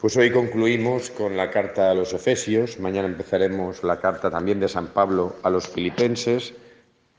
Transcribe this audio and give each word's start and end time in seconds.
Pues 0.00 0.14
hoy 0.18 0.30
concluimos 0.30 1.10
con 1.10 1.38
la 1.38 1.50
carta 1.50 1.90
a 1.90 1.94
los 1.94 2.12
Efesios, 2.12 2.78
mañana 2.78 3.08
empezaremos 3.08 3.82
la 3.82 3.98
carta 3.98 4.30
también 4.30 4.60
de 4.60 4.68
San 4.68 4.88
Pablo 4.88 5.36
a 5.42 5.48
los 5.48 5.68
Filipenses 5.68 6.52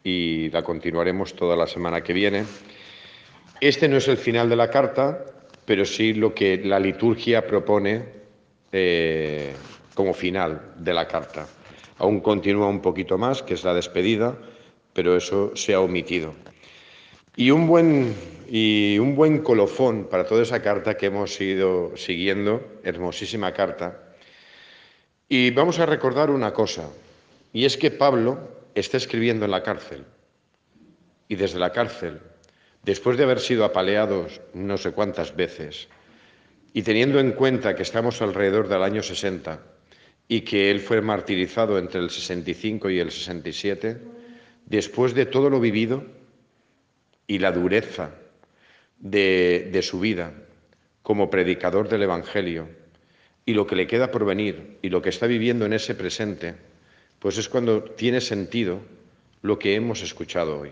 y 0.04 0.52
la 0.52 0.64
continuaremos 0.64 1.34
toda 1.34 1.56
la 1.56 1.66
semana 1.66 2.04
que 2.04 2.14
viene. 2.14 2.46
Este 3.60 3.88
no 3.88 3.98
es 3.98 4.08
el 4.08 4.18
final 4.18 4.48
de 4.48 4.56
la 4.56 4.70
carta, 4.70 5.26
pero 5.66 5.86
sí 5.86 6.14
lo 6.14 6.36
que 6.36 6.58
la 6.64 6.80
liturgia 6.80 7.48
propone 7.48 8.06
eh, 8.72 9.56
como 9.96 10.14
final 10.14 10.74
de 10.78 10.94
la 10.94 11.08
carta. 11.08 11.48
Aún 11.98 12.20
continúa 12.20 12.68
un 12.68 12.84
poquito 12.84 13.18
más, 13.18 13.42
que 13.42 13.56
es 13.56 13.64
la 13.64 13.74
despedida, 13.74 14.38
pero 14.94 15.18
eso 15.18 15.52
se 15.56 15.74
ha 15.74 15.80
omitido. 15.80 16.36
Y 17.36 17.50
un 17.50 17.66
buen, 17.66 18.14
y 18.50 18.98
un 19.00 19.16
buen 19.16 19.40
colofón 19.40 20.08
para 20.10 20.26
toda 20.26 20.44
esa 20.44 20.62
carta 20.62 20.96
que 20.96 21.08
hemos 21.08 21.40
ido 21.42 21.96
siguiendo, 21.98 22.80
hermosísima 22.84 23.54
carta. 23.54 24.14
Y 25.28 25.52
vamos 25.52 25.80
a 25.80 25.86
recordar 25.86 26.30
una 26.30 26.54
cosa, 26.54 26.90
y 27.52 27.66
es 27.66 27.78
que 27.78 27.92
Pablo 27.92 28.40
está 28.76 28.98
escribiendo 28.98 29.46
en 29.46 29.52
la 29.52 29.64
cárcel. 29.64 30.06
Y 31.28 31.36
desde 31.36 31.60
la 31.60 31.74
cárcel, 31.74 32.20
después 32.84 33.18
de 33.18 33.24
haber 33.24 33.42
sido 33.42 33.66
apaleados 33.66 34.40
no 34.54 34.78
sé 34.78 34.92
cuántas 34.92 35.36
veces, 35.36 35.90
y 36.74 36.84
teniendo 36.84 37.20
en 37.20 37.34
cuenta 37.34 37.76
que 37.76 37.84
estamos 37.84 38.22
alrededor 38.22 38.70
del 38.70 38.84
año 38.84 39.04
60 39.04 39.60
y 40.30 40.42
que 40.42 40.72
él 40.72 40.80
fue 40.80 41.02
martirizado 41.02 41.78
entre 41.80 42.00
el 42.00 42.10
65 42.10 42.90
y 42.90 43.00
el 43.00 43.12
67, 43.12 43.98
después 44.66 45.14
de 45.14 45.26
todo 45.26 45.50
lo 45.50 45.60
vivido, 45.60 46.04
y 47.26 47.40
la 47.40 47.52
dureza 47.52 48.12
de, 49.00 49.80
su 49.84 50.00
vida 50.00 50.34
como 51.04 51.30
predicador 51.30 51.90
del 51.90 52.04
Evangelio 52.04 52.68
y 53.46 53.54
lo 53.54 53.66
que 53.66 53.76
le 53.76 53.88
queda 53.88 54.12
por 54.12 54.26
venir 54.26 54.78
y 54.82 54.90
lo 54.90 55.02
que 55.02 55.10
está 55.10 55.28
viviendo 55.28 55.66
en 55.66 55.74
ese 55.74 55.96
presente, 55.96 56.56
pues 57.20 57.38
es 57.38 57.48
cuando 57.48 57.84
tiene 57.84 58.22
sentido 58.22 58.82
lo 59.42 59.58
que 59.58 59.76
hemos 59.76 60.02
escuchado 60.02 60.60
hoy. 60.60 60.72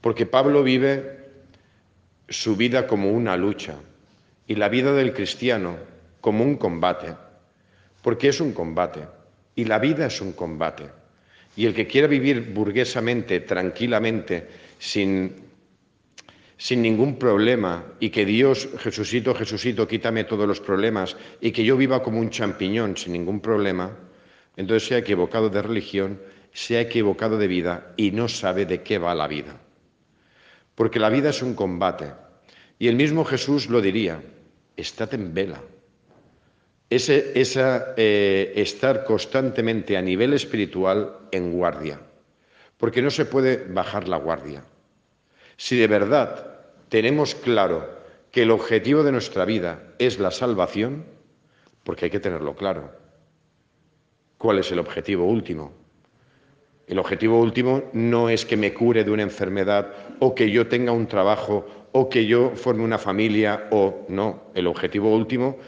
Porque 0.00 0.26
Pablo 0.26 0.62
vive 0.62 1.18
su 2.28 2.56
vida 2.56 2.86
como 2.86 3.10
una 3.10 3.36
lucha 3.36 3.76
y 4.46 4.54
la 4.54 4.68
vida 4.68 4.92
del 4.92 5.14
cristiano 5.14 5.76
como 6.20 6.44
un 6.44 6.56
combate, 6.56 7.14
porque 8.02 8.28
es 8.28 8.40
un 8.40 8.52
combate 8.52 9.00
y 9.54 9.64
la 9.64 9.78
vida 9.78 10.06
es 10.06 10.20
un 10.20 10.32
combate. 10.32 10.84
Y 11.56 11.66
el 11.66 11.74
que 11.74 11.86
quiera 11.86 12.06
vivir 12.06 12.52
burguesamente, 12.52 13.40
tranquilamente, 13.40 14.46
sin 14.78 15.47
sin 16.58 16.82
ningún 16.82 17.18
problema 17.18 17.86
y 18.00 18.10
que 18.10 18.26
Dios, 18.26 18.68
Jesucito, 18.78 19.34
Jesucito, 19.34 19.86
quítame 19.86 20.24
todos 20.24 20.46
los 20.46 20.60
problemas 20.60 21.16
y 21.40 21.52
que 21.52 21.64
yo 21.64 21.76
viva 21.76 22.02
como 22.02 22.18
un 22.18 22.30
champiñón 22.30 22.96
sin 22.96 23.12
ningún 23.12 23.40
problema, 23.40 23.96
entonces 24.56 24.88
se 24.88 24.96
ha 24.96 24.98
equivocado 24.98 25.48
de 25.48 25.62
religión, 25.62 26.20
se 26.52 26.76
ha 26.76 26.80
equivocado 26.80 27.38
de 27.38 27.46
vida 27.46 27.94
y 27.96 28.10
no 28.10 28.28
sabe 28.28 28.66
de 28.66 28.82
qué 28.82 28.98
va 28.98 29.14
la 29.14 29.28
vida. 29.28 29.60
Porque 30.74 30.98
la 30.98 31.10
vida 31.10 31.30
es 31.30 31.42
un 31.42 31.54
combate. 31.54 32.12
Y 32.78 32.88
el 32.88 32.96
mismo 32.96 33.24
Jesús 33.24 33.68
lo 33.68 33.80
diría, 33.80 34.20
estate 34.76 35.14
en 35.14 35.32
vela. 35.34 35.62
Ese, 36.90 37.38
esa, 37.40 37.94
eh, 37.96 38.52
estar 38.56 39.04
constantemente 39.04 39.96
a 39.96 40.02
nivel 40.02 40.32
espiritual 40.32 41.18
en 41.30 41.52
guardia. 41.52 42.00
Porque 42.76 43.02
no 43.02 43.10
se 43.10 43.26
puede 43.26 43.64
bajar 43.64 44.08
la 44.08 44.16
guardia. 44.16 44.64
Si 45.60 45.76
de 45.76 45.88
verdad 45.88 46.60
tenemos 46.88 47.34
claro 47.34 47.90
que 48.30 48.42
el 48.42 48.52
objetivo 48.52 49.02
de 49.02 49.10
nuestra 49.10 49.44
vida 49.44 49.92
es 49.98 50.20
la 50.20 50.30
salvación, 50.30 51.04
porque 51.82 52.04
hay 52.04 52.10
que 52.12 52.20
tenerlo 52.20 52.54
claro. 52.54 52.92
¿Cuál 54.38 54.60
es 54.60 54.70
el 54.70 54.78
objetivo 54.78 55.24
último? 55.24 55.72
El 56.86 57.00
objetivo 57.00 57.40
último 57.40 57.90
no 57.92 58.28
es 58.28 58.46
que 58.46 58.56
me 58.56 58.72
cure 58.72 59.02
de 59.02 59.10
una 59.10 59.24
enfermedad 59.24 59.92
o 60.20 60.32
que 60.32 60.48
yo 60.48 60.68
tenga 60.68 60.92
un 60.92 61.08
trabajo 61.08 61.66
o 61.90 62.08
que 62.08 62.24
yo 62.24 62.52
forme 62.54 62.84
una 62.84 62.98
familia 62.98 63.66
o 63.72 64.06
no. 64.08 64.44
El 64.54 64.68
objetivo 64.68 65.12
último, 65.12 65.58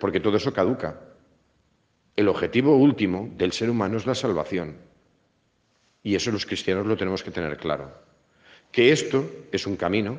porque 0.00 0.20
todo 0.20 0.38
eso 0.38 0.54
caduca. 0.54 1.00
El 2.16 2.28
objetivo 2.28 2.78
último 2.78 3.28
del 3.36 3.52
ser 3.52 3.68
humano 3.68 3.98
es 3.98 4.06
la 4.06 4.14
salvación. 4.14 4.78
Y 6.02 6.14
eso 6.14 6.30
los 6.30 6.46
cristianos 6.46 6.86
lo 6.86 6.96
tenemos 6.96 7.22
que 7.22 7.30
tener 7.30 7.58
claro 7.58 8.13
que 8.74 8.90
esto 8.90 9.30
es 9.52 9.68
un 9.68 9.76
camino 9.76 10.18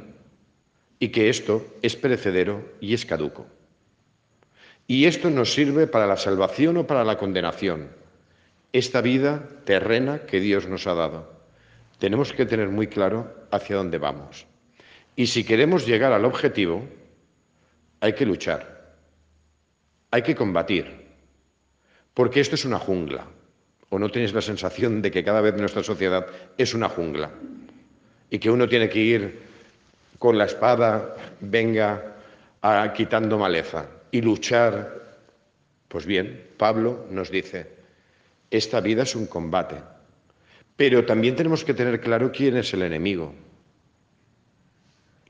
y 0.98 1.10
que 1.10 1.28
esto 1.28 1.76
es 1.82 1.98
perecedero 1.98 2.64
y 2.80 2.94
es 2.94 3.06
caduco. 3.06 3.46
Y 4.88 5.08
esto 5.08 5.30
nos 5.30 5.54
sirve 5.54 5.88
para 5.88 6.08
la 6.08 6.16
salvación 6.16 6.78
o 6.78 6.88
para 6.88 7.04
la 7.04 7.18
condenación. 7.18 7.90
Esta 8.72 9.02
vida 9.02 9.46
terrena 9.66 10.20
que 10.20 10.40
Dios 10.40 10.70
nos 10.70 10.88
ha 10.88 10.94
dado. 10.94 11.34
Tenemos 12.00 12.32
que 12.32 12.46
tener 12.46 12.70
muy 12.70 12.88
claro 12.88 13.46
hacia 13.52 13.76
dónde 13.76 13.98
vamos. 13.98 14.46
Y 15.18 15.28
si 15.28 15.44
queremos 15.44 15.86
llegar 15.86 16.14
al 16.14 16.24
objetivo, 16.24 16.88
hay 18.00 18.14
que 18.14 18.26
luchar, 18.26 18.96
hay 20.12 20.22
que 20.22 20.36
combatir, 20.36 21.08
porque 22.14 22.40
esto 22.40 22.56
es 22.56 22.64
una 22.64 22.80
jungla. 22.80 23.28
¿O 23.90 24.00
no 24.00 24.10
tenéis 24.10 24.34
la 24.34 24.42
sensación 24.42 25.02
de 25.02 25.12
que 25.12 25.26
cada 25.26 25.42
vez 25.42 25.56
nuestra 25.58 25.84
sociedad 25.84 26.26
es 26.58 26.74
una 26.74 26.88
jungla? 26.88 27.32
Y 28.30 28.40
que 28.40 28.50
uno 28.50 28.68
tiene 28.68 28.90
que 28.90 29.00
ir 29.00 29.40
con 30.19 30.38
la 30.38 30.46
espada, 30.46 31.16
venga 31.41 32.16
quitando 32.96 33.38
maleza 33.38 33.88
y 34.12 34.22
luchar. 34.22 35.18
Pues 35.88 36.06
bien, 36.06 36.47
Pablo 36.58 37.06
nos 37.12 37.30
dice, 37.30 37.68
esta 38.50 38.81
vida 38.81 39.03
es 39.03 39.16
un 39.16 39.28
combate, 39.28 39.75
pero 40.75 41.06
también 41.06 41.36
tenemos 41.36 41.63
que 41.63 41.74
tener 41.74 42.02
claro 42.02 42.31
quién 42.31 42.58
es 42.58 42.74
el 42.74 42.81
enemigo. 42.81 43.34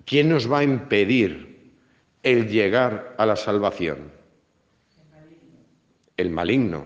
¿Quién 0.06 0.30
nos 0.30 0.52
va 0.52 0.60
a 0.60 0.64
impedir 0.64 1.72
el 2.22 2.48
llegar 2.48 3.16
a 3.18 3.26
la 3.26 3.36
salvación? 3.36 4.12
El 6.16 6.30
maligno. 6.30 6.86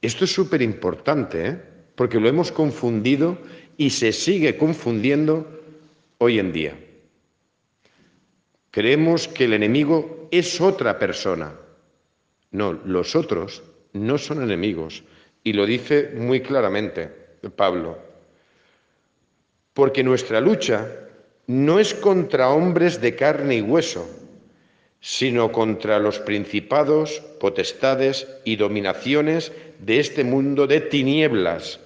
Esto 0.00 0.24
es 0.24 0.32
súper 0.32 0.62
importante, 0.62 1.48
¿eh? 1.48 1.58
porque 1.96 2.20
lo 2.20 2.28
hemos 2.28 2.52
confundido 2.52 3.38
y 3.78 3.90
se 3.90 4.12
sigue 4.12 4.58
confundiendo 4.58 5.46
hoy 6.18 6.38
en 6.38 6.52
día. 6.52 6.78
Creemos 8.70 9.28
que 9.28 9.44
el 9.44 9.54
enemigo 9.54 10.28
es 10.30 10.60
otra 10.60 10.98
persona. 10.98 11.54
No, 12.50 12.72
los 12.72 13.16
otros 13.16 13.62
no 13.92 14.18
son 14.18 14.42
enemigos. 14.42 15.04
Y 15.44 15.52
lo 15.52 15.64
dice 15.64 16.10
muy 16.14 16.40
claramente 16.40 17.08
Pablo. 17.56 17.98
Porque 19.72 20.02
nuestra 20.02 20.40
lucha 20.40 20.90
no 21.46 21.78
es 21.78 21.94
contra 21.94 22.50
hombres 22.50 23.00
de 23.00 23.14
carne 23.14 23.56
y 23.56 23.62
hueso, 23.62 24.10
sino 25.00 25.52
contra 25.52 26.00
los 26.00 26.18
principados, 26.18 27.22
potestades 27.38 28.26
y 28.44 28.56
dominaciones 28.56 29.52
de 29.78 30.00
este 30.00 30.24
mundo 30.24 30.66
de 30.66 30.80
tinieblas. 30.80 31.78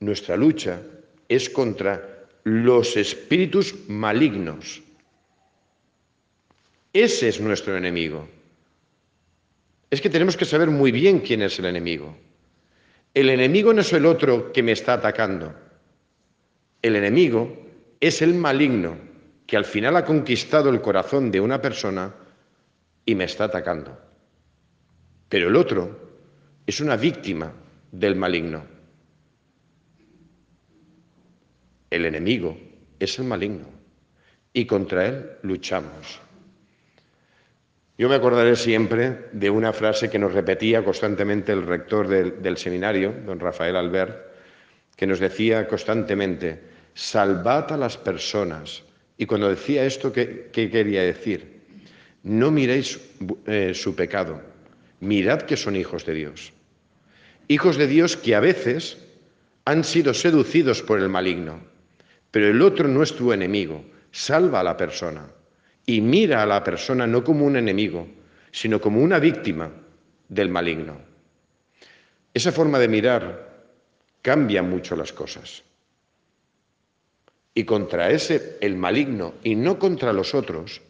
Nuestra 0.00 0.36
lucha 0.36 0.80
es 1.28 1.50
contra 1.50 2.26
los 2.44 2.96
espíritus 2.96 3.74
malignos. 3.88 4.82
Ese 6.92 7.28
es 7.28 7.40
nuestro 7.40 7.76
enemigo. 7.76 8.28
Es 9.90 10.00
que 10.00 10.10
tenemos 10.10 10.36
que 10.36 10.44
saber 10.44 10.70
muy 10.70 10.90
bien 10.90 11.20
quién 11.20 11.42
es 11.42 11.58
el 11.58 11.66
enemigo. 11.66 12.16
El 13.12 13.28
enemigo 13.28 13.72
no 13.72 13.82
es 13.82 13.92
el 13.92 14.06
otro 14.06 14.52
que 14.52 14.62
me 14.62 14.72
está 14.72 14.94
atacando. 14.94 15.54
El 16.80 16.96
enemigo 16.96 17.56
es 18.00 18.22
el 18.22 18.34
maligno 18.34 18.96
que 19.46 19.56
al 19.56 19.64
final 19.64 19.96
ha 19.96 20.04
conquistado 20.04 20.70
el 20.70 20.80
corazón 20.80 21.30
de 21.30 21.40
una 21.40 21.60
persona 21.60 22.14
y 23.04 23.14
me 23.14 23.24
está 23.24 23.44
atacando. 23.44 23.98
Pero 25.28 25.48
el 25.48 25.56
otro 25.56 26.08
es 26.66 26.80
una 26.80 26.96
víctima 26.96 27.52
del 27.92 28.16
maligno. 28.16 28.79
El 31.90 32.04
enemigo 32.04 32.56
es 33.00 33.18
el 33.18 33.24
maligno 33.24 33.66
y 34.52 34.64
contra 34.64 35.06
él 35.06 35.30
luchamos. 35.42 36.20
Yo 37.98 38.08
me 38.08 38.14
acordaré 38.14 38.56
siempre 38.56 39.26
de 39.32 39.50
una 39.50 39.72
frase 39.72 40.08
que 40.08 40.18
nos 40.18 40.32
repetía 40.32 40.84
constantemente 40.84 41.52
el 41.52 41.66
rector 41.66 42.08
del, 42.08 42.56
seminario, 42.56 43.12
don 43.26 43.40
Rafael 43.40 43.76
Albert, 43.76 44.16
que 44.96 45.06
nos 45.06 45.18
decía 45.18 45.66
constantemente, 45.66 46.60
salvad 46.94 47.72
a 47.72 47.76
las 47.76 47.98
personas. 47.98 48.84
Y 49.18 49.26
cuando 49.26 49.50
decía 49.50 49.84
esto, 49.84 50.12
¿qué, 50.12 50.48
quería 50.52 51.02
decir? 51.02 51.60
No 52.22 52.50
miréis 52.50 53.00
eh, 53.46 53.72
su 53.74 53.94
pecado, 53.94 54.40
mirad 55.00 55.42
que 55.42 55.56
son 55.56 55.76
hijos 55.76 56.06
de 56.06 56.14
Dios. 56.14 56.52
Hijos 57.48 57.76
de 57.76 57.86
Dios 57.86 58.16
que 58.16 58.34
a 58.34 58.40
veces 58.40 58.96
han 59.64 59.84
sido 59.84 60.14
seducidos 60.14 60.82
por 60.82 61.00
el 61.00 61.08
maligno 61.08 61.69
pero 62.30 62.48
el 62.48 62.62
otro 62.62 62.88
no 62.88 63.02
es 63.02 63.14
tu 63.14 63.32
enemigo. 63.32 63.84
Salva 64.12 64.60
a 64.60 64.64
la 64.64 64.76
persona 64.76 65.26
y 65.86 66.00
mira 66.00 66.42
a 66.42 66.46
la 66.46 66.62
persona 66.62 67.06
no 67.06 67.24
como 67.24 67.44
un 67.44 67.56
enemigo, 67.56 68.06
sino 68.50 68.80
como 68.80 69.00
una 69.00 69.18
víctima 69.18 69.70
del 70.28 70.48
maligno. 70.48 70.98
Esa 72.32 72.52
forma 72.52 72.78
de 72.78 72.88
mirar 72.88 73.50
cambia 74.22 74.62
mucho 74.62 74.96
las 74.96 75.12
cosas. 75.12 75.64
Y 77.54 77.64
contra 77.64 78.10
ese, 78.10 78.58
el 78.60 78.76
maligno, 78.76 79.34
y 79.42 79.56
no 79.56 79.78
contra 79.78 80.12
los 80.12 80.34
otros, 80.34 80.80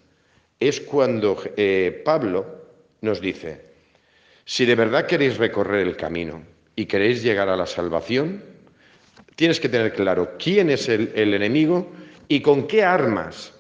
es 0.58 0.80
cuando 0.80 1.42
eh, 1.56 2.02
Pablo 2.04 2.60
nos 3.00 3.20
dice, 3.20 3.64
si 4.44 4.66
de 4.66 4.74
verdad 4.74 5.06
queréis 5.06 5.38
recorrer 5.38 5.86
el 5.86 5.96
camino 5.96 6.42
y 6.76 6.84
queréis 6.84 7.22
llegar 7.22 7.48
a 7.48 7.56
la 7.56 7.66
salvación, 7.66 8.44
tienes 9.40 9.58
que 9.58 9.70
tener 9.70 9.94
claro 9.94 10.36
quién 10.38 10.68
es 10.68 10.86
el, 10.90 11.16
enemigo 11.16 11.90
y 12.28 12.42
con 12.42 12.66
qué 12.66 12.84
armas 12.84 13.54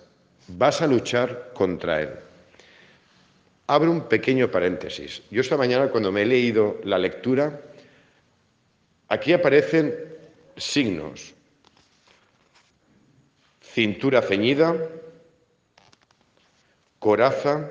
vas 0.48 0.82
a 0.82 0.86
luchar 0.86 1.52
contra 1.54 2.02
él. 2.02 2.10
Abro 3.66 3.90
un 3.90 4.06
pequeño 4.06 4.50
paréntesis. 4.50 5.22
Yo 5.30 5.40
esta 5.40 5.56
mañana 5.56 5.88
cuando 5.88 6.12
me 6.12 6.20
he 6.20 6.26
leído 6.26 6.78
la 6.84 6.98
lectura, 6.98 7.62
aquí 9.08 9.32
aparecen 9.32 9.94
signos. 10.58 11.32
Cintura 13.62 14.20
ceñida, 14.20 14.76
coraza, 16.98 17.70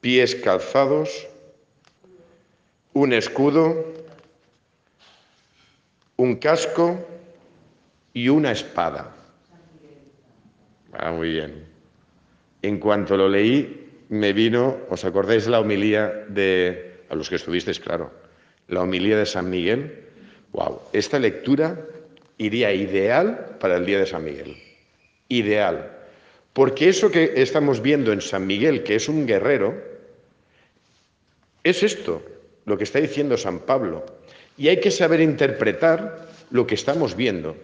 pies 0.00 0.36
calzados, 0.36 1.26
un 2.92 3.12
escudo, 3.12 4.03
un 6.24 6.36
casco 6.36 6.98
y 8.14 8.28
una 8.28 8.52
espada. 8.52 9.14
Ah, 10.92 11.12
muy 11.12 11.30
bien. 11.30 11.66
En 12.62 12.78
cuanto 12.78 13.16
lo 13.16 13.28
leí, 13.28 14.04
me 14.08 14.32
vino, 14.32 14.78
¿os 14.88 15.04
acordáis 15.04 15.46
la 15.46 15.60
homilía 15.60 16.24
de, 16.28 17.04
a 17.10 17.14
los 17.14 17.28
que 17.28 17.36
estuvisteis, 17.36 17.78
claro, 17.78 18.10
la 18.68 18.80
homilía 18.80 19.18
de 19.18 19.26
San 19.26 19.50
Miguel? 19.50 20.04
Wow, 20.52 20.80
esta 20.92 21.18
lectura 21.18 21.78
iría 22.38 22.72
ideal 22.72 23.56
para 23.60 23.76
el 23.76 23.84
día 23.84 23.98
de 23.98 24.06
San 24.06 24.24
Miguel. 24.24 24.56
Ideal. 25.28 25.90
Porque 26.54 26.88
eso 26.88 27.10
que 27.10 27.34
estamos 27.36 27.82
viendo 27.82 28.12
en 28.12 28.20
San 28.20 28.46
Miguel, 28.46 28.82
que 28.82 28.94
es 28.94 29.08
un 29.08 29.26
guerrero, 29.26 29.74
es 31.64 31.82
esto, 31.82 32.22
lo 32.64 32.78
que 32.78 32.84
está 32.84 33.00
diciendo 33.00 33.36
San 33.36 33.60
Pablo. 33.60 34.06
Y 34.56 34.68
hay 34.68 34.80
que 34.80 34.90
saber 34.90 35.20
interpretar 35.20 36.28
lo 36.50 36.66
que 36.66 36.74
estamos 36.74 37.16
viendo, 37.16 37.56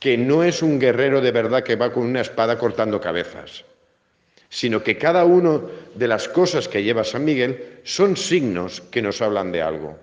que 0.00 0.18
no 0.18 0.42
es 0.42 0.62
un 0.62 0.80
guerrero 0.80 1.20
de 1.20 1.30
verdad 1.30 1.62
que 1.62 1.76
va 1.76 1.92
con 1.92 2.04
una 2.04 2.20
espada 2.20 2.58
cortando 2.58 3.00
cabezas, 3.00 3.64
sino 4.48 4.82
que 4.82 4.98
cada 4.98 5.24
una 5.24 5.60
de 5.94 6.08
las 6.08 6.28
cosas 6.28 6.68
que 6.68 6.82
lleva 6.82 7.04
San 7.04 7.24
Miguel 7.24 7.80
son 7.84 8.16
signos 8.16 8.80
que 8.80 9.02
nos 9.02 9.22
hablan 9.22 9.52
de 9.52 9.62
algo. 9.62 9.98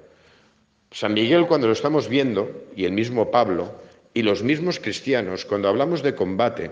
San 0.91 1.13
Miguel 1.13 1.47
cuando 1.47 1.67
lo 1.67 1.73
estamos 1.73 2.07
viendo, 2.07 2.49
y 2.75 2.85
el 2.85 2.93
mismo 2.93 3.29
Pablo, 3.29 3.73
y 4.13 4.23
los 4.23 4.41
mismos 4.41 4.79
cristianos, 4.79 5.45
cuando 5.45 5.67
hablamos 5.67 6.01
de 6.01 6.15
combate, 6.15 6.71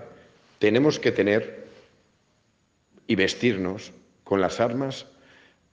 tenemos 0.60 1.00
que 1.00 1.12
tener 1.12 1.68
y 3.06 3.16
vestirnos 3.16 3.92
con 4.24 4.42
las 4.42 4.60
armas 4.60 5.06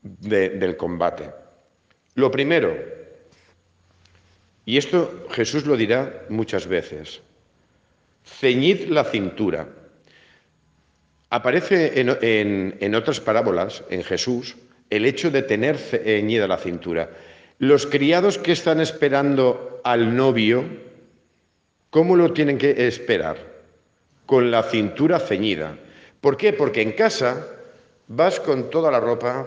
del 0.02 0.76
combate. 0.76 1.30
Lo 2.14 2.30
primero, 2.30 2.76
y 4.66 4.78
esto 4.78 5.26
Jesús 5.30 5.66
lo 5.66 5.76
dirá 5.76 6.24
muchas 6.28 6.66
veces, 6.66 7.20
ceñid 8.24 8.88
la 8.88 9.04
cintura. 9.04 9.68
Aparece 11.30 12.00
en, 12.00 12.76
en 12.80 12.94
otras 12.94 13.20
parábolas, 13.20 13.82
en 13.90 14.04
Jesús, 14.04 14.56
el 14.90 15.04
hecho 15.04 15.30
de 15.30 15.42
tener 15.42 15.76
ceñida 15.78 16.46
la 16.46 16.58
cintura. 16.58 17.10
Los 17.58 17.86
criados 17.86 18.38
que 18.38 18.52
están 18.52 18.80
esperando 18.80 19.80
al 19.84 20.16
novio, 20.16 20.64
¿cómo 21.90 22.16
lo 22.16 22.32
tienen 22.32 22.58
que 22.58 22.86
esperar? 22.86 23.36
Con 24.26 24.50
la 24.50 24.62
cintura 24.62 25.18
ceñida. 25.18 25.76
¿Por 26.20 26.36
qué? 26.36 26.52
Porque 26.52 26.82
en 26.82 26.92
casa 26.92 27.46
vas 28.08 28.40
con 28.40 28.70
toda 28.70 28.90
la 28.90 29.00
ropa 29.00 29.46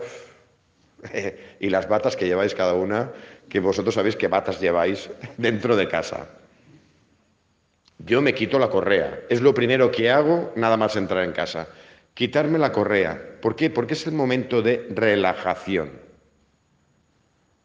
y 1.60 1.70
las 1.70 1.88
batas 1.88 2.16
que 2.16 2.26
lleváis 2.26 2.54
cada 2.54 2.74
una, 2.74 3.12
que 3.48 3.60
vosotros 3.60 3.94
sabéis 3.94 4.16
qué 4.16 4.28
batas 4.28 4.60
lleváis 4.60 5.10
dentro 5.36 5.76
de 5.76 5.88
casa. 5.88 6.28
Yo 7.98 8.22
me 8.22 8.34
quito 8.34 8.58
la 8.58 8.70
correa. 8.70 9.20
Es 9.28 9.40
lo 9.40 9.52
primero 9.54 9.90
que 9.90 10.10
hago 10.10 10.52
nada 10.56 10.76
más 10.76 10.96
entrar 10.96 11.24
en 11.24 11.32
casa. 11.32 11.68
Quitarme 12.14 12.58
la 12.58 12.72
correa. 12.72 13.20
¿Por 13.40 13.56
qué? 13.56 13.70
Porque 13.70 13.94
es 13.94 14.06
el 14.06 14.14
momento 14.14 14.62
de 14.62 14.86
relajación. 14.90 15.90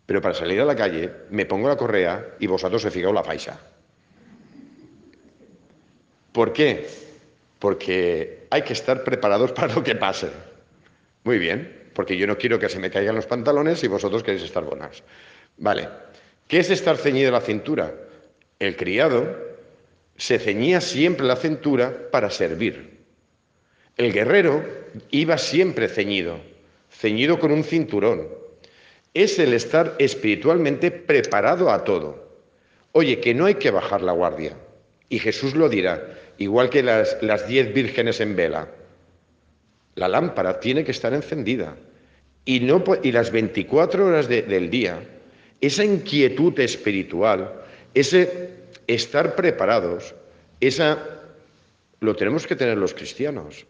Pero 0.06 0.22
para 0.22 0.34
salir 0.34 0.60
a 0.60 0.66
la 0.66 0.76
calle 0.76 1.12
me 1.30 1.46
pongo 1.46 1.70
la 1.70 1.78
correa 1.78 2.36
y 2.40 2.48
vosotros 2.48 2.84
he 2.86 2.92
fijado 2.92 3.14
la 3.14 3.24
faixa. 3.24 3.60
¿Por 6.32 6.52
qué? 6.52 6.88
Porque 7.60 8.48
hay 8.50 8.64
que 8.64 8.74
estar 8.74 9.04
preparados 9.04 9.52
para 9.54 9.74
lo 9.74 9.84
que 9.84 9.96
pase. 9.96 10.30
Muy 11.24 11.38
bien 11.38 11.83
porque 11.94 12.18
yo 12.18 12.28
no 12.28 12.38
quiero 12.38 12.60
que 12.60 12.70
se 12.70 12.80
me 12.80 12.90
caigan 12.90 13.16
los 13.16 13.26
pantalones 13.26 13.84
y 13.84 13.88
vosotros 13.88 14.24
queréis 14.24 14.44
estar 14.44 14.64
buenas. 14.64 15.04
Vale, 15.58 15.88
¿qué 16.48 16.60
es 16.60 16.70
estar 16.70 16.98
ceñido 16.98 17.32
la 17.32 17.42
cintura? 17.42 17.94
El 18.60 18.76
criado 18.76 19.54
se 20.18 20.40
ceñía 20.40 20.82
siempre 20.82 21.26
la 21.26 21.36
cintura 21.36 22.10
para 22.12 22.30
servir. 22.30 23.00
El 23.98 24.12
guerrero 24.12 24.64
iba 25.12 25.38
siempre 25.38 25.88
ceñido, 25.88 26.40
ceñido 26.92 27.40
con 27.40 27.52
un 27.52 27.64
cinturón. 27.64 28.28
Es 29.14 29.38
el 29.38 29.54
estar 29.54 29.96
espiritualmente 30.00 30.90
preparado 30.90 31.72
a 31.72 31.84
todo. 31.84 32.24
Oye, 32.92 33.20
que 33.20 33.34
no 33.34 33.46
hay 33.46 33.56
que 33.56 33.72
bajar 33.72 34.02
la 34.02 34.12
guardia. 34.12 34.58
Y 35.10 35.20
Jesús 35.20 35.54
lo 35.54 35.70
dirá, 35.70 36.18
igual 36.38 36.70
que 36.70 36.82
las, 36.82 37.18
las 37.22 37.48
diez 37.48 37.74
vírgenes 37.74 38.20
en 38.20 38.36
vela. 38.36 38.68
La 39.96 40.08
lámpara 40.08 40.60
tiene 40.60 40.84
que 40.84 40.92
estar 40.92 41.14
encendida. 41.14 41.76
Y, 42.46 42.60
no, 42.60 42.84
y 43.02 43.12
las 43.12 43.32
24 43.32 44.06
horas 44.06 44.28
del 44.28 44.70
día, 44.70 45.00
esa 45.62 45.86
inquietud 45.86 46.60
espiritual, 46.60 47.54
ese 47.94 48.50
estar 48.88 49.36
preparados, 49.36 50.14
esa 50.60 50.98
lo 52.00 52.16
tenemos 52.16 52.46
que 52.46 52.56
tener 52.56 52.78
los 52.78 52.94
cristianos. 52.94 53.66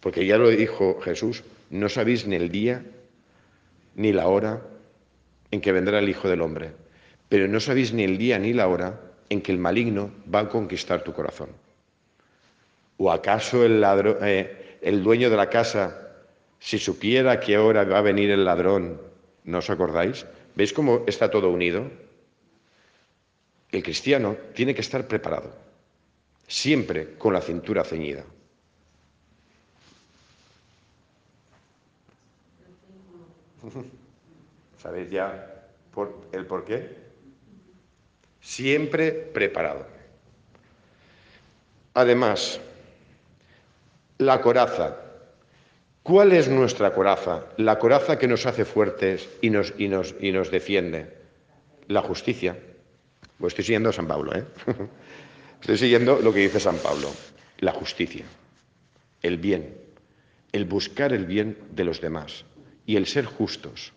Porque 0.00 0.26
ya 0.26 0.36
lo 0.36 0.50
dijo 0.50 1.00
Jesús, 1.00 1.42
no 1.70 1.88
sabéis 1.88 2.26
ni 2.26 2.36
el 2.36 2.50
día 2.50 2.84
ni 3.94 4.12
la 4.12 4.28
hora 4.28 4.62
en 5.50 5.60
que 5.60 5.72
vendrá 5.72 5.98
el 5.98 6.08
Hijo 6.08 6.28
del 6.28 6.42
Hombre, 6.42 6.72
pero 7.28 7.48
no 7.48 7.60
sabéis 7.60 7.92
ni 7.92 8.04
el 8.04 8.18
día 8.18 8.38
ni 8.38 8.52
la 8.52 8.68
hora 8.68 9.00
en 9.30 9.40
que 9.40 9.52
el 9.52 9.58
maligno 9.58 10.10
va 10.32 10.40
a 10.40 10.48
conquistar 10.48 11.02
tu 11.02 11.12
corazón. 11.12 11.48
¿O 12.98 13.10
acaso 13.10 13.64
el 13.64 13.80
ladrón, 13.80 14.18
eh, 14.22 14.65
el 14.80 15.02
dueño 15.02 15.30
de 15.30 15.36
la 15.36 15.48
casa, 15.48 16.06
si 16.58 16.78
supiera 16.78 17.40
que 17.40 17.56
ahora 17.56 17.84
va 17.84 17.98
a 17.98 18.02
venir 18.02 18.30
el 18.30 18.44
ladrón, 18.44 19.00
¿no 19.44 19.58
os 19.58 19.70
acordáis? 19.70 20.26
¿Veis 20.54 20.72
cómo 20.72 21.04
está 21.06 21.30
todo 21.30 21.50
unido? 21.50 21.90
El 23.70 23.82
cristiano 23.82 24.36
tiene 24.54 24.74
que 24.74 24.80
estar 24.80 25.06
preparado, 25.06 25.54
siempre 26.46 27.14
con 27.18 27.32
la 27.32 27.40
cintura 27.40 27.84
ceñida. 27.84 28.24
¿Sabéis 34.82 35.10
ya 35.10 35.52
el 36.32 36.46
por 36.46 36.64
qué? 36.64 36.96
Siempre 38.40 39.12
preparado. 39.12 39.86
Además, 41.94 42.60
la 44.18 44.40
coraza. 44.40 44.96
¿Cuál 46.02 46.32
es 46.32 46.48
nuestra 46.48 46.94
coraza? 46.94 47.46
La 47.56 47.78
coraza 47.78 48.18
que 48.18 48.28
nos 48.28 48.46
hace 48.46 48.64
fuertes 48.64 49.28
y 49.42 49.50
nos, 49.50 49.74
y 49.76 49.88
nos, 49.88 50.14
y 50.20 50.32
nos 50.32 50.50
defiende. 50.50 51.14
La 51.88 52.02
justicia. 52.02 52.56
Pues 53.38 53.52
estoy 53.52 53.64
siguiendo 53.64 53.90
a 53.90 53.92
San 53.92 54.06
Pablo, 54.06 54.34
¿eh? 54.34 54.44
Estoy 55.60 55.78
siguiendo 55.78 56.20
lo 56.20 56.32
que 56.32 56.40
dice 56.40 56.60
San 56.60 56.76
Pablo. 56.76 57.10
La 57.58 57.72
justicia, 57.72 58.24
el 59.22 59.38
bien, 59.38 59.74
el 60.52 60.64
buscar 60.64 61.12
el 61.12 61.26
bien 61.26 61.58
de 61.72 61.84
los 61.84 62.00
demás 62.00 62.44
y 62.84 62.96
el 62.96 63.06
ser 63.06 63.24
justos. 63.24 63.92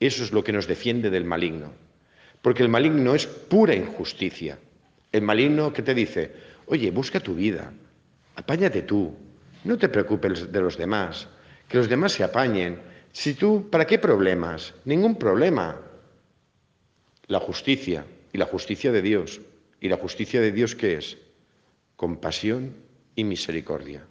Eso 0.00 0.22
es 0.22 0.32
lo 0.32 0.44
que 0.44 0.52
nos 0.52 0.66
defiende 0.66 1.10
del 1.10 1.24
maligno. 1.24 1.72
Porque 2.42 2.62
el 2.62 2.68
maligno 2.68 3.14
es 3.14 3.26
pura 3.26 3.74
injusticia. 3.74 4.58
El 5.12 5.22
maligno 5.22 5.72
que 5.72 5.82
te 5.82 5.94
dice, 5.94 6.32
oye, 6.66 6.90
busca 6.90 7.20
tu 7.20 7.34
vida, 7.34 7.72
apáñate 8.36 8.82
tú, 8.82 9.16
no 9.64 9.78
te 9.78 9.88
preocupes 9.88 10.52
de 10.52 10.60
los 10.60 10.76
demás, 10.76 11.26
que 11.68 11.78
los 11.78 11.88
demás 11.88 12.12
se 12.12 12.24
apañen. 12.24 12.80
Si 13.12 13.34
tú, 13.34 13.68
¿para 13.70 13.86
qué 13.86 13.98
problemas? 13.98 14.74
Ningún 14.84 15.16
problema. 15.16 15.80
La 17.26 17.40
justicia 17.40 18.04
y 18.32 18.38
la 18.38 18.46
justicia 18.46 18.92
de 18.92 19.02
Dios. 19.02 19.40
¿Y 19.80 19.88
la 19.88 19.96
justicia 19.96 20.40
de 20.40 20.52
Dios 20.52 20.74
qué 20.74 20.94
es? 20.98 21.16
Compasión 21.96 22.74
y 23.14 23.24
misericordia. 23.24 24.04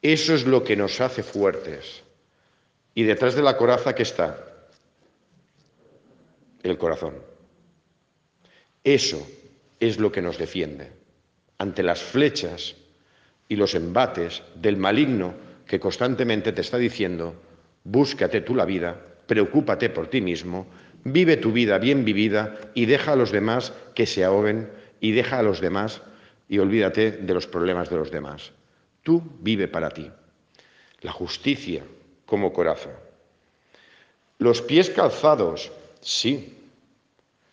Eso 0.00 0.34
es 0.34 0.46
lo 0.46 0.64
que 0.64 0.76
nos 0.76 1.00
hace 1.00 1.22
fuertes. 1.22 2.02
Y 2.94 3.04
detrás 3.04 3.34
de 3.34 3.42
la 3.42 3.56
coraza, 3.56 3.94
¿qué 3.94 4.02
está? 4.02 4.68
El 6.62 6.78
corazón. 6.78 7.14
Eso 8.84 9.26
es 9.80 9.98
lo 9.98 10.12
que 10.12 10.22
nos 10.22 10.38
defiende 10.38 10.90
ante 11.58 11.82
las 11.82 12.02
flechas 12.02 12.74
y 13.52 13.56
los 13.56 13.74
embates 13.74 14.42
del 14.54 14.78
maligno 14.78 15.34
que 15.66 15.78
constantemente 15.78 16.52
te 16.52 16.62
está 16.62 16.78
diciendo, 16.78 17.34
búscate 17.84 18.40
tú 18.40 18.54
la 18.54 18.64
vida, 18.64 18.96
preocúpate 19.26 19.90
por 19.90 20.06
ti 20.06 20.22
mismo, 20.22 20.66
vive 21.04 21.36
tu 21.36 21.52
vida 21.52 21.76
bien 21.76 22.02
vivida 22.02 22.56
y 22.72 22.86
deja 22.86 23.12
a 23.12 23.16
los 23.16 23.30
demás 23.30 23.74
que 23.94 24.06
se 24.06 24.24
ahoguen 24.24 24.70
y 25.02 25.12
deja 25.12 25.38
a 25.38 25.42
los 25.42 25.60
demás 25.60 26.00
y 26.48 26.60
olvídate 26.60 27.10
de 27.10 27.34
los 27.34 27.46
problemas 27.46 27.90
de 27.90 27.96
los 27.96 28.10
demás. 28.10 28.52
Tú 29.02 29.22
vive 29.40 29.68
para 29.68 29.90
ti. 29.90 30.10
La 31.02 31.12
justicia 31.12 31.84
como 32.24 32.54
coraza. 32.54 32.88
Los 34.38 34.62
pies 34.62 34.88
calzados, 34.88 35.70
sí, 36.00 36.56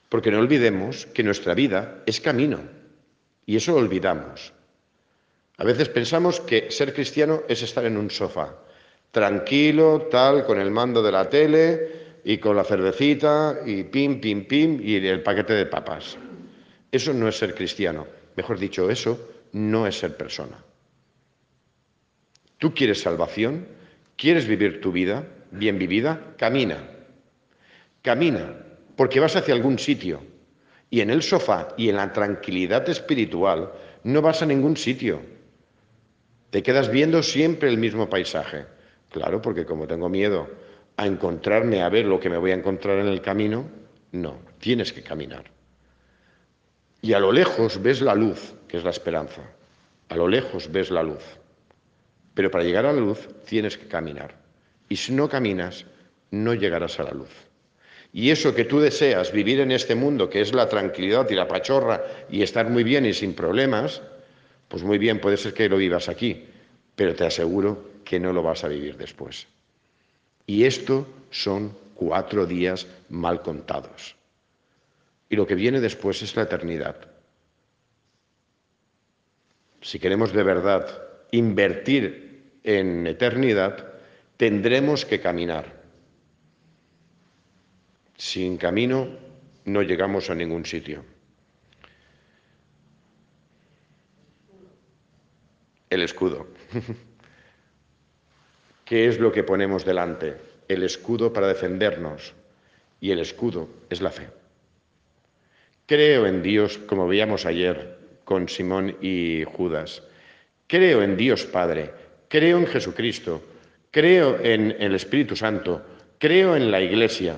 porque 0.07 0.31
no 0.31 0.39
olvidemos 0.39 1.07
que 1.07 1.23
nuestra 1.23 1.55
vida 1.55 2.03
es 2.05 2.21
camino 2.21 2.61
y 3.45 3.57
eso 3.57 3.73
lo 3.73 3.79
olvidamos. 3.79 4.53
A 5.59 5.65
veces 5.65 5.89
pensamos 5.89 6.39
que 6.39 6.71
ser 6.71 6.93
cristiano 6.93 7.43
es 7.49 7.61
estar 7.61 7.85
en 7.85 7.97
un 7.97 8.09
sofá, 8.09 8.55
tranquilo, 9.11 10.07
tal, 10.09 10.45
con 10.45 10.57
el 10.57 10.71
mando 10.71 11.03
de 11.03 11.11
la 11.11 11.29
tele 11.29 12.19
y 12.23 12.37
con 12.37 12.55
la 12.55 12.63
cervecita 12.63 13.59
y 13.65 13.83
pim, 13.83 14.21
pim, 14.21 14.47
pim 14.47 14.79
y 14.81 14.95
el 14.95 15.21
paquete 15.21 15.53
de 15.53 15.65
papas. 15.65 16.17
Eso 16.89 17.13
no 17.13 17.27
es 17.27 17.37
ser 17.37 17.53
cristiano. 17.53 18.07
Mejor 18.37 18.57
dicho, 18.57 18.89
eso 18.89 19.19
no 19.51 19.85
es 19.85 19.99
ser 19.99 20.15
persona. 20.15 20.63
¿Tú 22.57 22.73
quieres 22.73 23.01
salvación? 23.01 23.67
¿Quieres 24.15 24.47
vivir 24.47 24.79
tu 24.79 24.93
vida 24.93 25.27
bien 25.51 25.77
vivida? 25.77 26.35
Camina. 26.37 26.77
Camina, 28.01 28.55
porque 28.95 29.19
vas 29.19 29.35
hacia 29.35 29.55
algún 29.55 29.77
sitio. 29.77 30.21
Y 30.89 31.01
en 31.01 31.09
el 31.09 31.21
sofá 31.21 31.67
y 31.75 31.89
en 31.89 31.97
la 31.97 32.13
tranquilidad 32.13 32.87
espiritual 32.87 33.73
no 34.05 34.21
vas 34.21 34.41
a 34.41 34.45
ningún 34.45 34.77
sitio. 34.77 35.38
Te 36.49 36.63
quedas 36.63 36.89
viendo 36.89 37.21
siempre 37.21 37.69
el 37.69 37.77
mismo 37.77 38.09
paisaje. 38.09 38.65
Claro, 39.11 39.41
porque 39.41 39.65
como 39.65 39.87
tengo 39.87 40.09
miedo 40.09 40.47
a 40.97 41.05
encontrarme, 41.05 41.81
a 41.81 41.89
ver 41.89 42.05
lo 42.05 42.19
que 42.19 42.29
me 42.29 42.37
voy 42.37 42.51
a 42.51 42.55
encontrar 42.55 42.99
en 42.99 43.07
el 43.07 43.21
camino, 43.21 43.69
no, 44.11 44.39
tienes 44.59 44.91
que 44.91 45.03
caminar. 45.03 45.45
Y 47.01 47.13
a 47.13 47.19
lo 47.19 47.31
lejos 47.31 47.81
ves 47.81 48.01
la 48.01 48.15
luz, 48.15 48.53
que 48.67 48.77
es 48.77 48.83
la 48.83 48.89
esperanza. 48.89 49.41
A 50.09 50.15
lo 50.15 50.27
lejos 50.27 50.71
ves 50.71 50.91
la 50.91 51.03
luz. 51.03 51.23
Pero 52.33 52.51
para 52.51 52.63
llegar 52.63 52.85
a 52.85 52.93
la 52.93 52.99
luz 52.99 53.27
tienes 53.45 53.77
que 53.77 53.87
caminar. 53.87 54.35
Y 54.89 54.95
si 54.95 55.13
no 55.13 55.29
caminas, 55.29 55.85
no 56.31 56.53
llegarás 56.53 56.99
a 56.99 57.03
la 57.03 57.11
luz. 57.11 57.29
Y 58.11 58.31
eso 58.31 58.55
que 58.55 58.65
tú 58.65 58.79
deseas, 58.79 59.31
vivir 59.31 59.59
en 59.59 59.71
este 59.71 59.93
mundo, 59.93 60.29
que 60.29 60.41
es 60.41 60.53
la 60.53 60.67
tranquilidad 60.67 61.29
y 61.29 61.35
la 61.35 61.47
pachorra 61.47 62.03
y 62.29 62.41
estar 62.41 62.67
muy 62.69 62.83
bien 62.83 63.05
y 63.05 63.13
sin 63.13 63.35
problemas, 63.35 64.01
pues 64.69 64.83
muy 64.83 64.97
bien, 64.99 65.19
puede 65.19 65.35
ser 65.35 65.53
que 65.53 65.67
lo 65.67 65.77
vivas 65.77 66.07
aquí, 66.07 66.45
pero 66.95 67.15
te 67.15 67.25
aseguro 67.25 67.89
que 68.05 68.19
no 68.19 68.31
lo 68.31 68.43
vas 68.43 68.63
a 68.63 68.67
vivir 68.67 68.95
después. 68.95 69.47
Y 70.45 70.63
esto 70.63 71.07
son 71.31 71.75
cuatro 71.95 72.45
días 72.45 72.87
mal 73.09 73.41
contados. 73.41 74.15
Y 75.27 75.35
lo 75.35 75.45
que 75.45 75.55
viene 75.55 75.81
después 75.81 76.21
es 76.21 76.35
la 76.35 76.43
eternidad. 76.43 76.95
Si 79.81 79.99
queremos 79.99 80.33
de 80.33 80.43
verdad 80.43 81.03
invertir 81.31 82.59
en 82.63 83.07
eternidad, 83.07 83.93
tendremos 84.37 85.05
que 85.05 85.19
caminar. 85.19 85.81
Sin 88.17 88.57
camino 88.57 89.09
no 89.65 89.81
llegamos 89.81 90.29
a 90.29 90.35
ningún 90.35 90.65
sitio. 90.65 91.03
El 95.89 96.01
escudo. 96.01 96.47
¿Qué 98.85 99.07
es 99.07 99.19
lo 99.19 99.31
que 99.31 99.43
ponemos 99.43 99.85
delante? 99.85 100.37
El 100.67 100.83
escudo 100.83 101.33
para 101.33 101.47
defendernos. 101.47 102.33
Y 103.01 103.11
el 103.11 103.19
escudo 103.19 103.69
es 103.89 104.01
la 104.01 104.11
fe. 104.11 104.27
Creo 105.85 106.27
en 106.27 106.43
Dios, 106.43 106.77
como 106.77 107.07
veíamos 107.07 107.45
ayer 107.45 107.97
con 108.23 108.47
Simón 108.49 108.95
y 109.01 109.43
Judas. 109.45 110.03
Creo 110.67 111.01
en 111.01 111.17
Dios 111.17 111.45
Padre. 111.45 111.91
Creo 112.27 112.59
en 112.59 112.67
Jesucristo. 112.67 113.41
Creo 113.89 114.39
en 114.39 114.75
el 114.79 114.93
Espíritu 114.93 115.35
Santo. 115.35 115.83
Creo 116.19 116.55
en 116.55 116.69
la 116.69 116.81
Iglesia. 116.81 117.37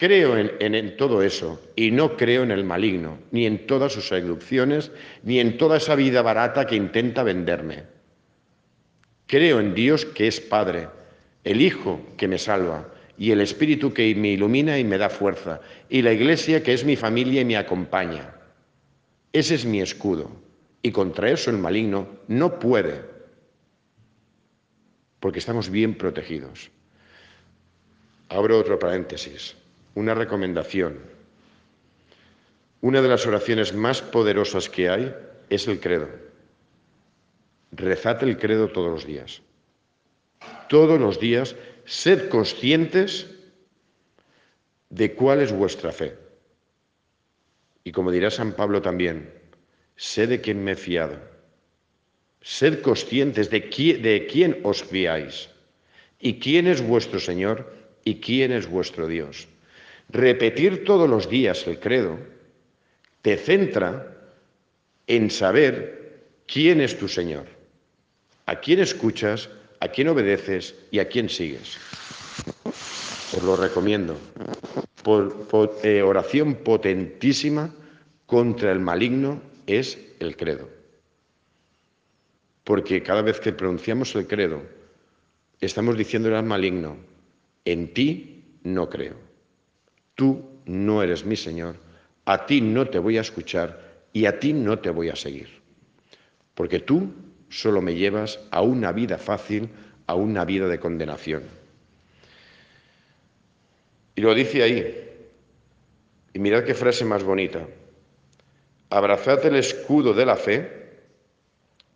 Creo 0.00 0.38
en, 0.38 0.96
todo 0.96 1.22
eso 1.22 1.60
y 1.76 1.90
no 1.90 2.16
creo 2.16 2.42
en 2.42 2.50
el 2.50 2.64
maligno, 2.64 3.18
ni 3.32 3.44
en 3.44 3.66
todas 3.66 3.92
sus 3.92 4.08
seducciones, 4.08 4.90
ni 5.24 5.40
en 5.40 5.58
toda 5.58 5.76
esa 5.76 5.94
vida 5.94 6.22
barata 6.22 6.66
que 6.66 6.74
intenta 6.74 7.22
venderme. 7.22 7.82
Creo 9.26 9.60
en 9.60 9.74
Dios 9.74 10.06
que 10.06 10.26
es 10.26 10.40
Padre, 10.40 10.88
el 11.44 11.60
Hijo 11.60 12.00
que 12.16 12.28
me 12.28 12.38
salva 12.38 12.88
y 13.18 13.30
el 13.30 13.42
Espíritu 13.42 13.92
que 13.92 14.14
me 14.14 14.28
ilumina 14.28 14.78
y 14.78 14.84
me 14.84 14.96
da 14.96 15.10
fuerza, 15.10 15.60
y 15.90 16.00
la 16.00 16.14
Iglesia 16.14 16.62
que 16.62 16.72
es 16.72 16.82
mi 16.82 16.96
familia 16.96 17.42
y 17.42 17.44
me 17.44 17.58
acompaña. 17.58 18.32
Ese 19.34 19.54
es 19.54 19.66
mi 19.66 19.82
escudo. 19.82 20.30
Y 20.80 20.92
contra 20.92 21.30
eso 21.30 21.50
el 21.50 21.58
maligno 21.58 22.08
no 22.26 22.58
puede, 22.58 23.02
porque 25.20 25.40
estamos 25.40 25.68
bien 25.68 25.94
protegidos. 25.94 26.70
Abro 28.30 28.58
otro 28.58 28.78
paréntesis 28.78 29.59
una 29.94 30.14
recomendación. 30.14 30.98
Una 32.80 33.02
de 33.02 33.08
las 33.08 33.26
oraciones 33.26 33.74
más 33.74 34.00
poderosas 34.02 34.68
que 34.68 34.88
hay 34.88 35.14
es 35.50 35.68
el 35.68 35.80
credo. 35.80 36.08
Rezad 37.72 38.22
el 38.22 38.38
credo 38.38 38.68
todos 38.68 38.90
los 38.90 39.06
días. 39.06 39.42
Todos 40.68 40.98
los 40.98 41.20
días, 41.20 41.56
sed 41.84 42.28
conscientes 42.28 43.26
de 44.88 45.14
cuál 45.14 45.40
es 45.40 45.52
vuestra 45.52 45.92
fe. 45.92 46.16
Y 47.84 47.92
como 47.92 48.10
dirá 48.10 48.30
San 48.30 48.52
Pablo 48.52 48.80
también, 48.82 49.32
sé 49.96 50.26
de 50.26 50.40
quién 50.40 50.62
me 50.62 50.72
he 50.72 50.76
fiado. 50.76 51.18
Sed 52.40 52.80
conscientes 52.80 53.50
de 53.50 53.60
de 53.60 54.26
quién 54.30 54.60
os 54.62 54.82
fiáis 54.82 55.50
y 56.18 56.38
quién 56.38 56.66
es 56.66 56.80
vuestro 56.80 57.20
Señor 57.20 57.72
y 58.04 58.20
quién 58.20 58.52
es 58.52 58.66
vuestro 58.68 59.06
Dios. 59.06 59.46
Repetir 60.12 60.84
todos 60.84 61.08
los 61.08 61.30
días 61.30 61.66
el 61.68 61.78
credo 61.78 62.18
te 63.22 63.36
centra 63.36 64.16
en 65.06 65.30
saber 65.30 66.26
quién 66.46 66.80
es 66.80 66.98
tu 66.98 67.06
Señor, 67.06 67.46
a 68.46 68.58
quién 68.58 68.80
escuchas, 68.80 69.48
a 69.78 69.86
quién 69.88 70.08
obedeces 70.08 70.74
y 70.90 70.98
a 70.98 71.08
quién 71.08 71.28
sigues. 71.28 71.78
Os 73.36 73.42
lo 73.44 73.54
recomiendo. 73.54 74.16
Eh, 75.84 76.02
oración 76.02 76.56
potentísima 76.56 77.72
contra 78.26 78.72
el 78.72 78.80
maligno 78.80 79.40
es 79.66 79.96
el 80.18 80.36
credo. 80.36 80.68
Porque 82.64 83.02
cada 83.04 83.22
vez 83.22 83.38
que 83.38 83.52
pronunciamos 83.52 84.14
el 84.16 84.26
credo, 84.26 84.60
estamos 85.60 85.96
diciéndole 85.96 86.36
al 86.36 86.46
maligno, 86.46 86.96
en 87.64 87.94
ti 87.94 88.58
no 88.64 88.90
creo 88.90 89.29
tú 90.20 90.44
no 90.66 91.02
eres 91.02 91.24
mi 91.24 91.34
Señor, 91.34 91.76
a 92.26 92.44
ti 92.44 92.60
no 92.60 92.86
te 92.86 92.98
voy 92.98 93.16
a 93.16 93.22
escuchar 93.22 94.04
y 94.12 94.26
a 94.26 94.38
ti 94.38 94.52
no 94.52 94.78
te 94.78 94.90
voy 94.90 95.08
a 95.08 95.16
seguir. 95.16 95.48
Porque 96.54 96.80
tú 96.80 97.10
solo 97.48 97.80
me 97.80 97.94
llevas 97.94 98.38
a 98.50 98.60
una 98.60 98.92
vida 98.92 99.16
fácil, 99.16 99.70
a 100.06 100.14
una 100.14 100.44
vida 100.44 100.68
de 100.68 100.78
condenación. 100.78 101.44
Y 104.14 104.20
lo 104.20 104.34
dice 104.34 104.62
ahí. 104.62 105.08
Y 106.34 106.38
mirad 106.38 106.64
qué 106.64 106.74
frase 106.74 107.06
más 107.06 107.24
bonita. 107.24 107.66
Abrazad 108.90 109.42
el 109.46 109.56
escudo 109.56 110.12
de 110.12 110.26
la 110.26 110.36
fe, 110.36 111.00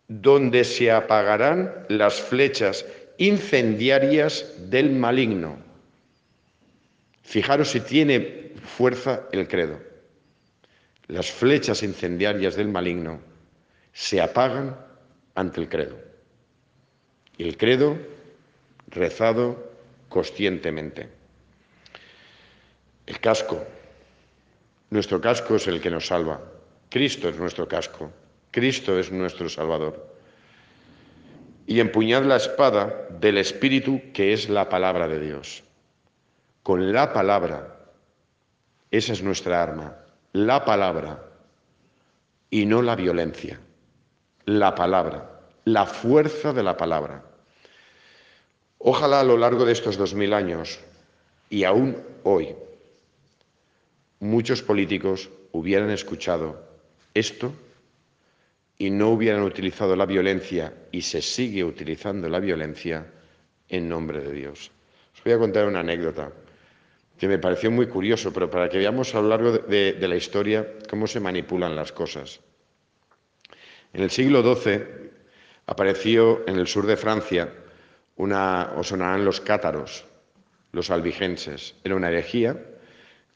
donde 0.07 0.63
se 0.63 0.91
apagarán 0.91 1.85
las 1.89 2.19
flechas 2.19 2.87
incendiarias 3.19 4.51
del 4.71 4.89
maligno. 4.89 5.64
Fijaros 7.25 7.71
si 7.71 7.81
tiene 7.81 8.53
fuerza 8.63 9.23
el 9.31 9.47
credo. 9.47 9.79
Las 11.07 11.31
flechas 11.31 11.81
incendiarias 11.81 12.55
del 12.55 12.69
maligno 12.69 13.19
se 13.91 14.21
apagan 14.21 14.77
ante 15.33 15.59
el 15.59 15.67
credo. 15.67 15.97
El 17.37 17.57
credo 17.57 17.97
rezado 18.87 19.71
conscientemente. 20.07 21.09
El 23.07 23.19
casco. 23.19 23.65
Nuestro 24.91 25.19
casco 25.19 25.55
es 25.55 25.67
el 25.67 25.81
que 25.81 25.89
nos 25.89 26.07
salva. 26.07 26.39
Cristo 26.89 27.27
es 27.27 27.37
nuestro 27.37 27.67
casco. 27.67 28.11
Cristo 28.51 28.97
es 28.99 29.11
nuestro 29.11 29.49
Salvador. 29.49 30.13
y 31.67 31.79
empuñad 31.79 32.23
la 32.23 32.35
espada 32.35 33.07
del 33.19 33.39
Espíritu, 33.39 33.99
que 34.13 34.33
es 34.33 34.47
la 34.47 34.69
palabra 34.69 35.07
de 35.07 35.19
Dios. 35.19 35.63
Con 36.65 36.91
la 36.91 37.13
palabra, 37.13 37.77
esa 38.89 39.13
es 39.13 39.21
nuestra 39.21 39.61
arma, 39.61 39.97
la 40.33 40.65
palabra 40.65 41.23
y 42.49 42.65
no 42.65 42.81
la 42.81 42.95
violencia, 42.95 43.59
la 44.45 44.73
palabra, 44.73 45.41
la 45.65 45.85
fuerza 45.85 46.53
de 46.53 46.63
la 46.63 46.75
palabra. 46.75 47.23
Ojalá 48.79 49.19
a 49.19 49.23
lo 49.23 49.37
largo 49.37 49.63
de 49.63 49.73
estos 49.73 49.95
dos 49.95 50.15
mil 50.15 50.33
años 50.33 50.79
y 51.51 51.65
aún 51.65 51.97
hoy 52.23 52.55
muchos 54.19 54.63
políticos 54.63 55.29
hubieran 55.51 55.91
escuchado 55.91 56.63
esto 57.13 57.53
y 58.79 58.89
no 58.89 59.11
hubieran 59.11 59.43
utilizado 59.43 59.95
la 59.95 60.07
violencia 60.07 60.73
y 60.91 61.03
se 61.03 61.21
sigue 61.21 61.63
utilizando 61.63 62.27
la 62.27 62.39
violencia 62.39 63.05
en 63.69 63.87
nombre 63.87 64.19
de 64.19 64.31
Dios. 64.31 64.71
Os 65.13 65.23
voy 65.23 65.33
a 65.33 65.37
contar 65.37 65.67
una 65.67 65.81
anécdota 65.81 66.31
que 67.17 67.27
me 67.27 67.39
pareció 67.39 67.71
muy 67.71 67.87
curioso, 67.87 68.33
pero 68.33 68.49
para 68.49 68.69
que 68.69 68.77
veamos 68.77 69.15
a 69.15 69.21
lo 69.21 69.29
largo 69.29 69.51
de, 69.51 69.95
la 69.99 70.15
historia 70.15 70.67
cómo 70.89 71.07
se 71.07 71.19
manipulan 71.19 71.75
las 71.75 71.91
cosas. 71.91 72.41
En 73.93 74.03
el 74.03 74.11
siglo 74.11 74.43
XII 74.43 74.81
apareció 75.67 76.47
en 76.47 76.57
el 76.57 76.67
sur 76.67 76.85
de 76.85 76.97
Francia 76.97 77.49
una, 78.17 78.73
o 78.75 78.83
sonarán 78.83 79.23
los 79.23 79.39
cátaros, 79.39 80.05
los 80.73 80.89
albigenses. 80.89 81.75
Era 81.83 81.95
una 81.95 82.09
herejía 82.09 82.57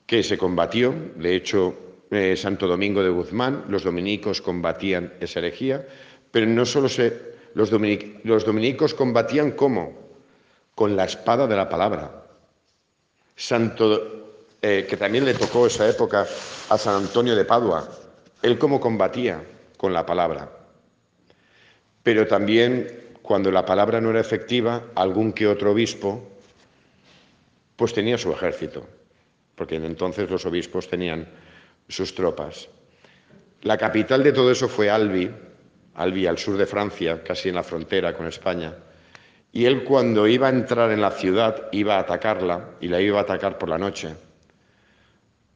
que 0.05 0.23
se 0.23 0.37
combatió, 0.37 0.93
de 1.15 1.35
hecho, 1.35 1.77
eh, 2.11 2.35
Santo 2.35 2.67
Domingo 2.67 3.03
de 3.03 3.09
Guzmán, 3.09 3.65
los 3.69 3.83
dominicos 3.83 4.41
combatían 4.41 5.13
esa 5.19 5.39
herejía, 5.39 5.87
pero 6.31 6.47
no 6.47 6.65
solo 6.65 6.89
se, 6.89 7.35
los, 7.53 7.71
los 7.71 8.45
dominicos 8.45 8.93
combatían 8.93 9.51
cómo, 9.51 10.09
con 10.75 10.95
la 10.95 11.05
espada 11.05 11.47
de 11.47 11.55
la 11.55 11.69
palabra. 11.69 12.28
Santo, 13.39 14.51
eh, 14.61 14.85
que 14.87 14.97
también 14.97 15.23
le 15.23 15.33
tocó 15.33 15.65
esa 15.65 15.87
época 15.87 16.27
a 16.67 16.77
San 16.77 16.95
Antonio 16.95 17.37
de 17.37 17.45
Padua, 17.45 17.87
él 18.41 18.59
cómo 18.59 18.81
combatía 18.81 19.41
con 19.77 19.93
la 19.93 20.05
palabra. 20.05 20.51
Pero 22.03 22.27
también 22.27 23.15
cuando 23.21 23.49
la 23.49 23.65
palabra 23.65 24.01
no 24.01 24.09
era 24.09 24.19
efectiva, 24.19 24.87
algún 24.93 25.31
que 25.31 25.47
otro 25.47 25.71
obispo, 25.71 26.21
pues 27.77 27.93
tenía 27.93 28.17
su 28.17 28.29
ejército, 28.29 28.85
porque 29.55 29.75
entonces 29.77 30.29
los 30.29 30.45
obispos 30.45 30.89
tenían 30.89 31.25
sus 31.87 32.13
tropas. 32.13 32.67
La 33.61 33.77
capital 33.77 34.21
de 34.21 34.33
todo 34.33 34.51
eso 34.51 34.67
fue 34.67 34.89
Albi, 34.89 35.31
Albi 35.95 36.27
al 36.27 36.37
sur 36.37 36.57
de 36.57 36.65
Francia, 36.65 37.23
casi 37.23 37.47
en 37.47 37.55
la 37.55 37.63
frontera 37.63 38.13
con 38.13 38.27
España. 38.27 38.75
Y 39.51 39.65
él 39.65 39.83
cuando 39.83 40.27
iba 40.27 40.47
a 40.47 40.51
entrar 40.51 40.91
en 40.91 41.01
la 41.01 41.11
ciudad 41.11 41.69
iba 41.71 41.95
a 41.95 41.99
atacarla 41.99 42.75
y 42.79 42.87
la 42.87 43.01
iba 43.01 43.19
a 43.19 43.23
atacar 43.23 43.57
por 43.57 43.69
la 43.69 43.77
noche, 43.77 44.15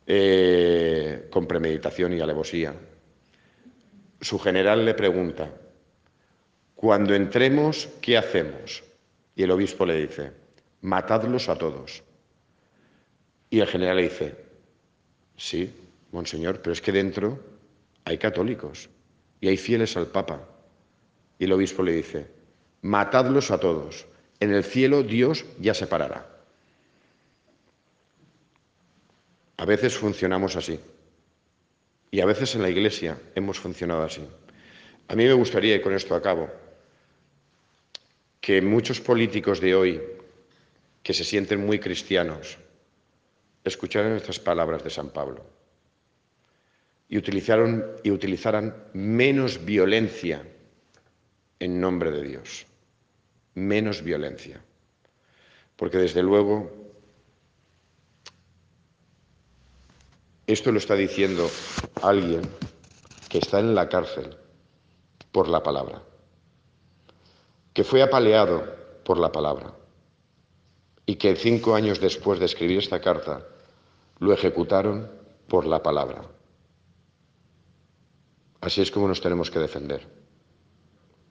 eh, 0.08 1.28
con 1.30 1.48
premeditación 1.48 2.14
y 2.14 2.20
alevosía. 2.20 2.74
Su 4.20 4.40
general 4.40 4.86
le 4.86 4.94
pregunta, 4.94 5.50
cuando 6.76 7.14
entremos, 7.14 7.88
¿qué 8.02 8.18
hacemos? 8.18 8.84
Y 9.36 9.44
el 9.44 9.52
obispo 9.52 9.86
le 9.86 9.96
dice, 9.96 10.32
matadlos 10.82 11.48
a 11.50 11.58
todos. 11.58 12.04
Y 13.50 13.60
el 13.60 13.68
general 13.68 13.98
le 13.98 14.04
dice, 14.04 14.36
sí, 15.38 15.72
Monseñor, 16.12 16.62
pero 16.62 16.74
es 16.74 16.82
que 16.82 16.92
dentro 16.92 17.40
hay 18.06 18.18
católicos 18.18 18.90
y 19.40 19.48
hay 19.48 19.58
fieles 19.58 19.96
al 19.98 20.08
Papa. 20.08 20.48
Y 21.40 21.46
el 21.46 21.54
obispo 21.54 21.84
le 21.84 21.94
dice, 21.94 22.28
matadlos 22.84 23.50
a 23.50 23.60
todos. 23.60 24.06
En 24.40 24.54
el 24.54 24.64
cielo 24.64 25.02
Dios 25.02 25.46
ya 25.60 25.74
separará. 25.74 26.30
A 29.58 29.66
veces 29.66 29.98
funcionamos 29.98 30.56
así. 30.56 30.80
Y 32.12 32.22
a 32.22 32.26
veces 32.26 32.54
en 32.54 32.62
la 32.62 32.70
iglesia 32.70 33.18
hemos 33.34 33.60
funcionado 33.60 34.04
así. 34.04 34.22
A 35.08 35.16
mí 35.16 35.26
me 35.26 35.34
gustaría, 35.34 35.76
y 35.76 35.82
con 35.82 35.94
esto 35.94 36.14
acabo, 36.14 36.50
que 38.40 38.62
muchos 38.62 39.00
políticos 39.00 39.60
de 39.60 39.74
hoy, 39.74 40.02
que 41.02 41.14
se 41.14 41.24
sienten 41.24 41.66
muy 41.66 41.80
cristianos, 41.80 42.58
escucharan 43.64 44.16
estas 44.16 44.40
palabras 44.40 44.84
de 44.84 44.90
San 44.90 45.10
Pablo 45.10 45.44
y, 47.08 47.18
utilizaron, 47.18 47.86
y 48.04 48.12
utilizaran 48.12 48.76
menos 48.94 49.64
violencia 49.64 50.46
en 51.60 51.80
nombre 51.80 52.12
de 52.12 52.24
Dios. 52.24 52.66
Menos 53.56 54.02
violencia. 54.02 54.64
Porque 55.76 55.98
desde 55.98 56.24
luego 56.24 56.72
esto 60.48 60.72
lo 60.72 60.78
está 60.78 60.96
diciendo 60.96 61.50
alguien 62.02 62.42
que 63.30 63.38
está 63.40 63.60
en 63.60 63.74
la 63.74 63.90
cárcel 63.90 64.38
por 65.32 65.48
la 65.48 65.64
palabra, 65.64 66.04
que 67.74 67.84
fue 67.84 68.04
apaleado 68.04 68.64
por 69.04 69.18
la 69.18 69.32
palabra 69.32 69.74
y 71.06 71.16
que 71.16 71.36
cinco 71.36 71.76
años 71.76 72.00
después 72.00 72.40
de 72.40 72.46
escribir 72.46 72.80
esta 72.80 73.02
carta 73.02 73.46
lo 74.20 74.34
ejecutaron 74.34 75.10
por 75.48 75.66
la 75.66 75.82
palabra. 75.82 76.22
Así 78.62 78.82
es 78.82 78.92
como 78.92 79.08
nos 79.08 79.22
tenemos 79.22 79.52
que 79.52 79.60
defender, 79.60 80.08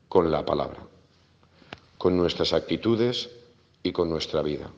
con 0.08 0.30
la 0.30 0.44
palabra, 0.44 0.86
con 2.02 2.16
nuestras 2.16 2.52
actitudes 2.52 3.30
y 3.84 3.92
con 3.92 4.10
nuestra 4.10 4.42
vida. 4.42 4.72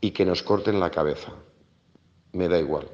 Y 0.00 0.12
que 0.12 0.24
nos 0.24 0.44
corten 0.44 0.78
la 0.78 0.92
cabeza, 0.92 1.32
me 2.30 2.46
da 2.46 2.60
igual, 2.60 2.86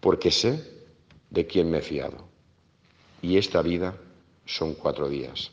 porque 0.00 0.30
sé 0.30 0.82
de 1.28 1.46
quién 1.46 1.70
me 1.70 1.80
he 1.80 1.82
fiado. 1.82 2.24
Y 3.20 3.36
esta 3.36 3.60
vida 3.60 3.96
son 4.46 4.72
cuatro 4.72 5.10
días. 5.10 5.50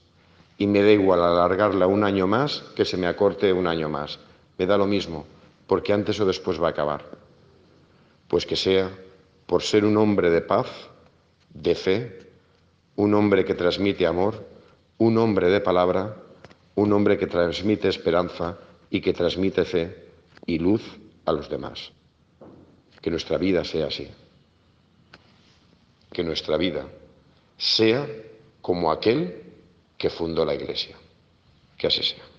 Y 0.57 0.67
me 0.67 0.81
da 0.81 0.91
igual 0.91 1.21
alargarla 1.21 1.85
un 1.85 2.05
año 2.05 2.27
más 2.27 2.59
que 2.73 2.85
se 2.85 2.95
me 2.95 3.07
acorte 3.07 3.51
un 3.51 3.67
año 3.67 3.89
más. 3.89 4.19
Me 4.57 4.67
da 4.67 4.77
lo 4.77 4.87
mismo, 4.87 5.25
porque 5.67 5.91
antes 5.91 6.17
o 6.21 6.25
después 6.25 6.61
va 6.63 6.67
a 6.67 6.71
acabar. 6.71 7.03
Pues 8.29 8.45
que 8.45 8.55
sea 8.55 8.89
por 9.45 9.63
ser 9.63 9.83
un 9.83 9.97
hombre 9.97 10.29
de 10.29 10.39
paz, 10.39 10.69
de 11.49 11.75
fe, 11.75 12.31
un 12.95 13.13
hombre 13.13 13.43
que 13.43 13.53
transmite 13.53 14.07
amor, 14.07 14.55
un 14.97 15.17
hombre 15.17 15.49
de 15.49 15.61
palabra, 15.61 16.15
un 16.75 16.93
hombre 16.93 17.17
que 17.17 17.27
transmite 17.27 17.87
esperanza 17.87 18.57
y 18.89 19.01
que 19.01 19.13
transmite 19.13 19.65
fe 19.65 20.07
y 20.45 20.59
luz 20.59 20.81
a 21.25 21.31
los 21.31 21.49
demás. 21.49 21.91
Que 23.01 23.11
nuestra 23.11 23.37
vida 23.37 23.63
sea 23.63 23.87
así. 23.87 24.07
Que 26.11 26.23
nuestra 26.23 26.57
vida 26.57 26.87
sea 27.57 28.07
como 28.61 28.91
aquel 28.91 29.43
que 29.97 30.09
fundó 30.09 30.45
la 30.45 30.55
Iglesia. 30.55 30.95
Que 31.77 31.87
así 31.87 32.03
sea. 32.03 32.36